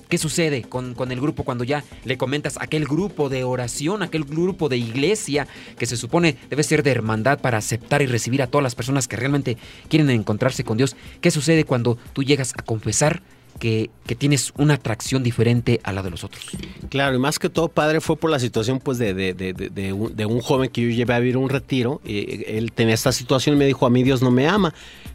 [0.10, 4.24] ¿Qué sucede con, con, el grupo cuando ya le comentas aquel grupo de oración, aquel
[4.24, 5.48] grupo de iglesia
[5.80, 9.08] que se supone debe ser de hermandad para aceptar y recibir a todas las personas
[9.08, 9.58] que realmente
[9.90, 10.96] quieren encontrarse con Dios?
[11.22, 13.24] ¿Qué sucede cuando tú llegas a confesar
[13.60, 16.46] que, tienes una atracción diferente a la de los otros.
[16.90, 20.26] Claro, y más que todo, padre, fue por la situación pues de, de, de, de
[20.26, 22.02] un, joven que yo llevé a vivir un retiro.
[22.06, 24.74] Y él tenía esta situación y me dijo, a mí Dios no me ama.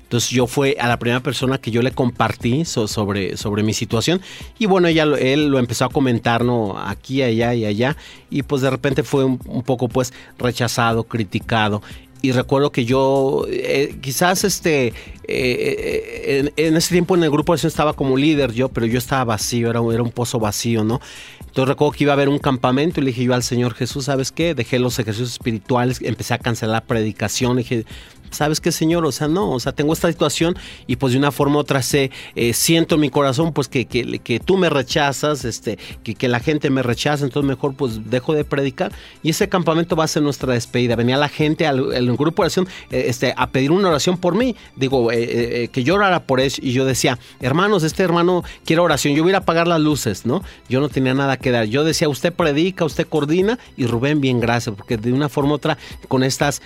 [0.09, 4.23] Entonces yo fue a la primera persona que yo le compartí sobre, sobre mi situación
[4.59, 6.79] y bueno, ella, él lo empezó a comentar ¿no?
[6.79, 7.95] aquí, allá y allá
[8.31, 11.83] y pues de repente fue un, un poco pues rechazado, criticado
[12.23, 14.95] y recuerdo que yo eh, quizás este eh,
[15.27, 19.25] eh, en, ese tiempo en el grupo de estaba como líder yo pero yo estaba
[19.25, 21.01] vacío era, era un pozo vacío no
[21.41, 24.07] entonces recuerdo que iba a haber un campamento y le dije yo al Señor Jesús
[24.07, 27.85] sabes qué dejé los ejercicios espirituales empecé a cancelar la predicación le dije
[28.31, 29.05] ¿sabes qué, Señor?
[29.07, 31.83] O sea, no, o sea, tengo esta situación y pues de una forma u otra
[31.83, 36.29] sé, eh, siento en mi corazón pues que, que, que, tú me rechazas, este, que,
[36.29, 40.09] la gente me rechaza, entonces mejor pues dejo de predicar y ese campamento va a
[40.09, 40.97] ser nuestra despedida.
[40.97, 44.57] Venía la gente al, grupo de oración eh, este, a pedir una oración por mí,
[44.77, 49.15] digo, eh, que yo orara por eso y yo decía, hermanos, este hermano quiere oración,
[49.15, 50.43] yo voy a ir a apagar las luces, ¿no?
[50.69, 54.41] Yo no tenía nada que dar, yo decía, usted predica, usted coordina y Rubén, bien,
[54.41, 56.61] gracias, porque de una forma u otra, con estas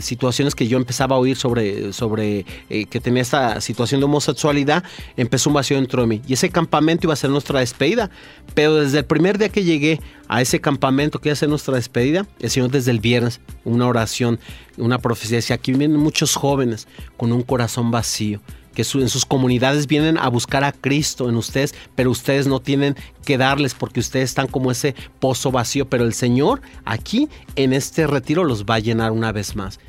[0.00, 4.84] situaciones que yo empezaba a oír sobre, sobre eh, que tenía esta situación de homosexualidad,
[5.16, 6.22] empezó un vacío dentro de mí.
[6.26, 8.10] Y ese campamento iba a ser nuestra despedida.
[8.54, 11.74] Pero desde el primer día que llegué a ese campamento que iba a ser nuestra
[11.74, 14.38] despedida, el Señor desde el viernes, una oración,
[14.76, 18.40] una profecía, decía, aquí vienen muchos jóvenes con un corazón vacío
[18.76, 22.94] que en sus comunidades vienen a buscar a Cristo en ustedes, pero ustedes no tienen
[23.24, 28.06] que darles porque ustedes están como ese pozo vacío, pero el Señor aquí en este
[28.06, 29.80] retiro los va a llenar una vez más.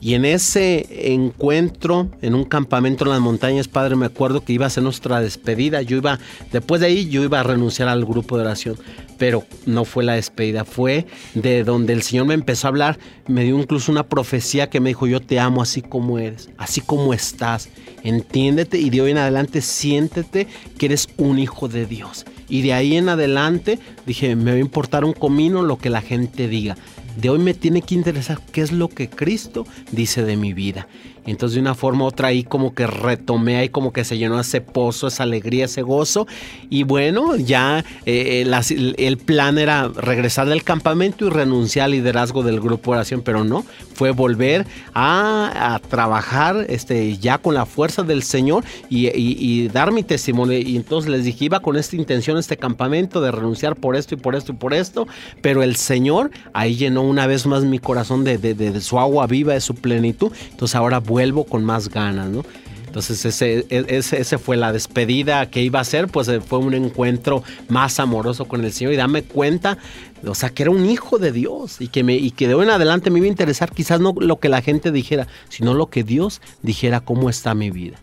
[0.00, 4.66] Y en ese encuentro, en un campamento en las montañas, padre, me acuerdo que iba
[4.66, 5.82] a ser nuestra despedida.
[5.82, 6.18] Yo iba,
[6.52, 8.76] después de ahí, yo iba a renunciar al grupo de oración.
[9.18, 12.98] Pero no fue la despedida, fue de donde el Señor me empezó a hablar.
[13.26, 16.82] Me dio incluso una profecía que me dijo: Yo te amo así como eres, así
[16.82, 17.70] como estás.
[18.02, 22.26] Entiéndete y de hoy en adelante siéntete que eres un hijo de Dios.
[22.50, 26.02] Y de ahí en adelante dije: Me va a importar un comino lo que la
[26.02, 26.76] gente diga
[27.16, 30.86] de hoy me tiene que interesar qué es lo que Cristo dice de mi vida.
[31.32, 34.38] Entonces de una forma u otra ahí como que retomé ahí como que se llenó
[34.40, 36.26] ese pozo, esa alegría, ese gozo.
[36.70, 42.42] Y bueno, ya eh, eh, el plan era regresar del campamento y renunciar al liderazgo
[42.42, 48.02] del grupo de oración, pero no, fue volver a, trabajar este, ya con la fuerza
[48.02, 50.58] del Señor y, dar mi testimonio.
[50.58, 54.18] Y entonces les dije, iba con esta intención, este campamento de renunciar por esto y
[54.18, 55.06] por esto y por esto,
[55.40, 59.54] pero el Señor ahí llenó una vez más mi corazón de, de su agua viva,
[59.54, 60.32] de su plenitud.
[60.50, 62.44] Entonces ahora vuelvo con más ganas, ¿no?
[62.86, 66.74] Entonces ese, ese, ese, fue la despedida que iba a ser, pues eh, fue un
[66.74, 69.78] encuentro más amoroso con el Señor y dame cuenta,
[70.26, 72.64] o sea, que era un hijo de Dios y que, me, y que de hoy
[72.64, 75.88] en adelante me iba a interesar quizás no lo que la gente dijera, sino lo
[75.88, 77.96] que Dios dijera cómo está mi vida.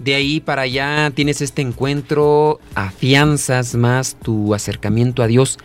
[0.00, 5.58] De ahí para allá tienes este encuentro, afianzas más tu acercamiento a Dios.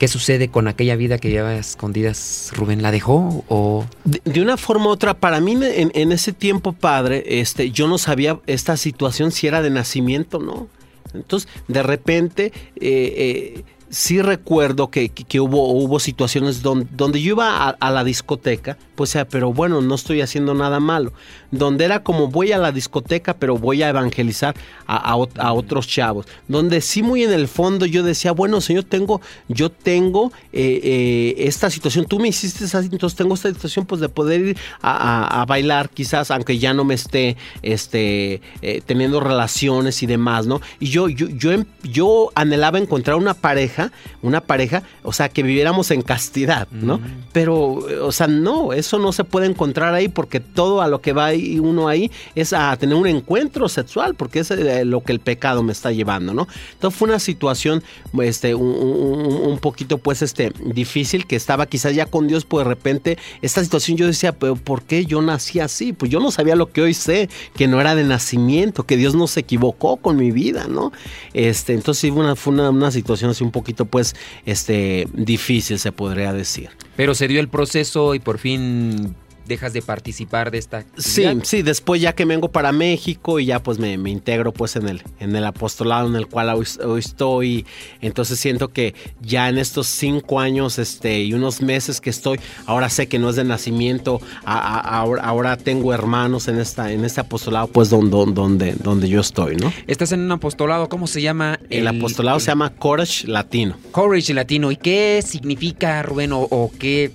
[0.00, 2.52] ¿Qué sucede con aquella vida que lleva escondidas?
[2.54, 3.84] ¿Rubén la dejó o...?
[4.04, 8.40] De, una forma u otra, para mí en, ese tiempo, padre, este, yo no sabía
[8.46, 10.68] esta situación si era de nacimiento no.
[11.12, 12.46] Entonces, de repente...
[12.76, 15.10] Eh, eh, sí recuerdo que,
[15.40, 19.96] hubo, hubo situaciones donde, donde yo iba a, la discoteca, pues sea, pero bueno, no
[19.96, 21.12] estoy haciendo nada malo.
[21.50, 24.54] Donde era como voy a la discoteca, pero voy a evangelizar
[24.86, 26.26] a, otros chavos.
[26.46, 31.34] Donde sí muy en el fondo yo decía, bueno, Señor, tengo, yo tengo eh, eh,
[31.38, 35.44] esta situación, tú me hiciste esa, entonces tengo esta situación pues de poder ir a,
[35.48, 40.60] bailar quizás, aunque ya no me esté este, eh, teniendo relaciones y demás, ¿no?
[40.78, 41.50] Y yo, yo, yo,
[41.82, 43.79] yo anhelaba encontrar una pareja
[44.22, 46.98] una pareja, o sea, que viviéramos en castidad, ¿no?
[46.98, 47.24] Mm.
[47.32, 51.12] Pero, o sea, no, eso no se puede encontrar ahí porque todo a lo que
[51.12, 55.20] va uno ahí es a tener un encuentro sexual, porque es eh, lo que el
[55.20, 56.48] pecado me está llevando, ¿no?
[56.72, 57.82] Entonces fue una situación,
[58.20, 63.18] este, un, poquito, pues, este, difícil, que estaba quizás ya con Dios, pues de repente,
[63.42, 65.92] esta situación yo decía, pero ¿por qué yo nací así?
[65.92, 69.14] Pues yo no sabía lo que hoy sé, que no era de nacimiento, que Dios
[69.14, 70.92] no se equivocó con mi vida, ¿no?
[71.34, 74.14] Este, entonces fue una, fue una, una situación así un poquito pues
[74.46, 76.70] este difícil se podría decir.
[76.96, 79.14] Pero se dio el proceso y por fin
[79.50, 81.34] dejas de participar de esta actividad.
[81.34, 84.88] Sí, sí, después ya que vengo para México y ya pues me, integro pues en
[84.88, 87.66] el, en el apostolado en el cual hoy, estoy,
[88.00, 92.88] entonces siento que ya en estos cinco años este, y unos meses que estoy, ahora
[92.88, 97.90] sé que no es de nacimiento, ahora, tengo hermanos en, esta, en este apostolado pues
[97.90, 99.72] donde, donde, donde yo estoy, ¿no?
[99.88, 101.58] Estás en un apostolado, ¿cómo se llama?
[101.68, 103.76] El, apostolado se llama Courage Latino.
[103.90, 107.10] Courage Latino, ¿y qué significa, Rubén, o qué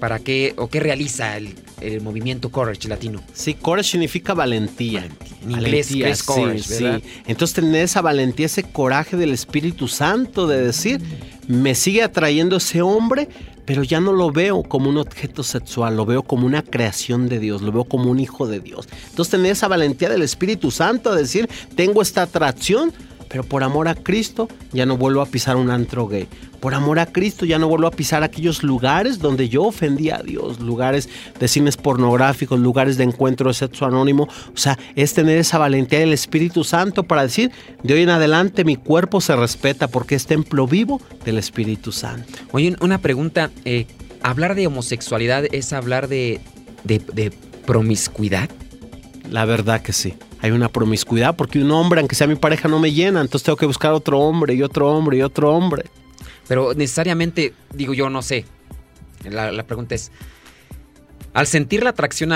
[0.00, 1.54] para qué o qué realiza el,
[2.02, 3.20] movimiento Courage latino.
[3.32, 5.08] Sí, Courage significa valentía.
[5.42, 6.86] En inglés es Courage, sí,
[7.26, 11.00] Entonces tener esa valentía, ese coraje del Espíritu Santo de decir,
[11.48, 13.28] me sigue atrayendo ese hombre,
[13.64, 17.40] pero ya no lo veo como un objeto sexual, lo veo como una creación de
[17.40, 18.88] Dios, lo veo como un hijo de Dios.
[19.10, 22.92] Entonces tener esa valentía del Espíritu Santo de decir, tengo esta atracción,
[23.28, 26.28] pero por amor a Cristo ya no vuelvo a pisar un antro gay.
[26.60, 30.22] Por amor a Cristo ya no vuelvo a pisar aquellos lugares donde yo ofendía a
[30.22, 31.08] Dios, lugares
[31.38, 34.24] de cines pornográficos, lugares de encuentro de sexo anónimo.
[34.24, 37.50] O sea, es tener esa valentía del Espíritu Santo para decir,
[37.82, 42.38] de hoy en adelante mi cuerpo se respeta porque es templo vivo del Espíritu Santo.
[42.52, 43.86] Oye, una pregunta, eh,
[44.22, 46.40] ¿hablar de homosexualidad es hablar de
[47.66, 48.50] promiscuidad?
[49.30, 52.78] La verdad que sí hay una promiscuidad porque un hombre, aunque sea mi pareja, no
[52.78, 55.84] me llena, entonces tengo que buscar otro hombre y otro hombre y otro hombre.
[56.48, 58.44] Pero necesariamente, digo yo, no sé.
[59.24, 60.12] La, pregunta es,
[61.34, 62.32] al sentir la atracción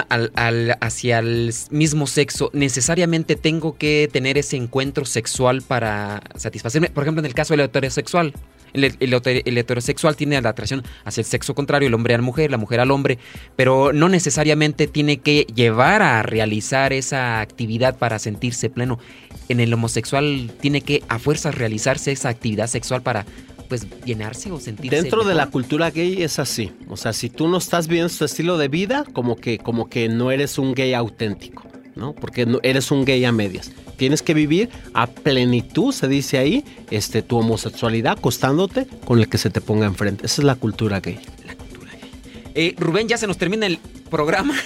[0.81, 6.91] hacia el mismo sexo, ¿necesariamente tengo que tener ese encuentro sexual para satisfacerme?
[6.91, 8.33] Por ejemplo, en el caso del heterosexual.
[8.73, 12.51] El, el, heterosexual tiene la atracción hacia el sexo contrario, el hombre a la mujer,
[12.51, 13.19] la mujer al hombre,
[13.57, 18.99] pero no necesariamente tiene que llevar a realizar esa actividad para sentirse pleno.
[19.49, 23.27] En el homosexual tiene que a fuerzas realizarse esa actividad sexual para
[23.69, 26.73] pues llenarse o sentirse dentro de la cultura gay es así.
[26.89, 30.09] O sea si tú no estás viendo su estilo de vida como que como que
[30.09, 32.15] no eres un gay auténtico ¿no?
[32.15, 33.73] Porque eres un gay a medias.
[33.97, 39.39] Tienes que vivir a plenitud, se dice ahí, este, tu homosexualidad acostándote con el que
[39.39, 40.27] se te ponga enfrente.
[40.27, 41.21] Esa es la cultura gay.
[41.47, 41.91] La cultura.
[42.55, 43.79] Eh, Rubén, ya se nos termina el
[44.11, 44.55] programa.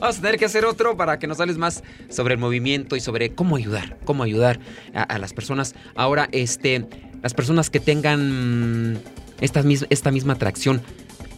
[0.00, 3.00] Vamos a tener que hacer otro para que nos hables más sobre el movimiento y
[3.00, 4.60] sobre cómo ayudar, cómo ayudar
[4.94, 5.74] a, las personas.
[5.96, 6.86] Ahora, este,
[7.20, 9.00] las personas que tengan
[9.40, 10.82] esta, esta misma atracción,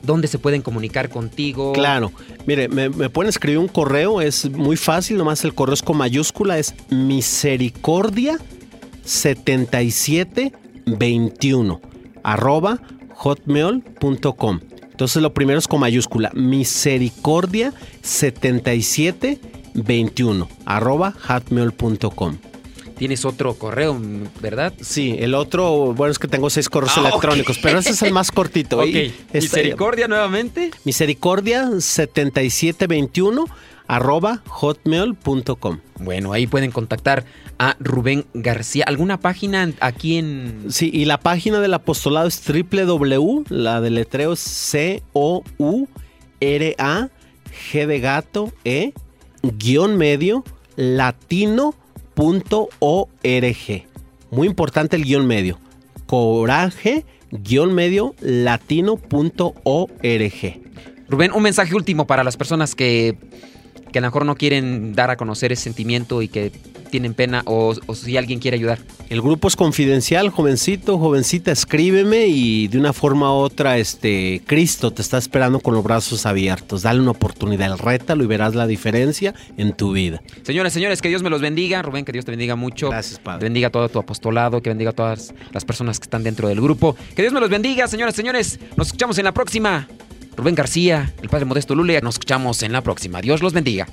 [0.03, 1.73] ¿Dónde se pueden comunicar contigo?
[1.73, 2.13] Claro,
[2.47, 6.59] mire, me, pueden escribir un correo, es muy fácil, nomás el correo es con mayúscula,
[6.59, 8.39] es misericordia
[9.05, 11.81] 7721
[12.23, 12.81] arroba
[13.15, 14.61] hotmail.com.
[14.91, 17.73] Entonces lo primero es con mayúscula, misericordia
[18.03, 22.50] 7721 arroba hotmail.com.
[23.01, 23.99] Tienes otro correo,
[24.43, 24.75] ¿verdad?
[24.79, 28.13] Sí, el otro, bueno, es que tengo seis correos ah, electrónicos, pero ese es el
[28.13, 28.79] más cortito.
[28.83, 28.85] ok.
[29.33, 30.71] Misericordia nuevamente.
[30.85, 33.47] Misericordia 7721
[33.87, 35.79] arroba hotmail.com.
[35.99, 37.25] Bueno, ahí pueden contactar
[37.59, 38.85] a Rubén García.
[38.87, 40.67] ¿Alguna página aquí en...?
[40.69, 45.09] Sí, y la página del apostolado es www, la de letreo C-O-U-R-A,
[47.73, 48.93] G de gato, E,
[49.43, 50.45] guion medio,
[50.77, 51.75] latino
[52.15, 53.87] .org.
[54.31, 55.59] Muy importante el guion medio.
[56.07, 59.01] Coraje guion medio latino.org.
[61.09, 63.17] Rubén, un mensaje último para las personas que
[63.93, 66.53] que a lo mejor no quieren dar a conocer ese sentimiento y que
[66.91, 68.79] tienen pena o, si alguien quiere ayudar.
[69.09, 74.93] El grupo es confidencial, jovencito, jovencita, escríbeme y de una forma u otra, este, Cristo
[74.93, 76.83] te está esperando con los brazos abiertos.
[76.83, 80.21] Dale una oportunidad, rétalo y verás la diferencia en tu vida.
[80.43, 81.83] Señores, señores, que Dios me los bendiga.
[81.83, 82.91] Rubén, que Dios te bendiga mucho.
[82.91, 83.45] Gracias, Padre.
[83.45, 86.97] bendiga todo tu apostolado, que bendiga a todas las personas que están dentro del grupo.
[87.15, 88.59] Que Dios me los bendiga, señores, señores.
[88.77, 89.89] Nos escuchamos en la próxima.
[90.37, 93.21] Rubén García, el Padre Modesto Lule, nos escuchamos en la próxima.
[93.21, 93.87] Dios los bendiga.